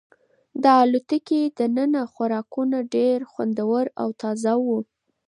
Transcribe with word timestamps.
د 0.63 0.65
الوتکې 0.81 1.41
دننه 1.57 2.01
خوراکونه 2.13 2.77
ډېر 2.95 3.17
خوندور 3.31 3.83
او 4.01 4.07
تازه 4.21 4.53
وو. 4.65 4.79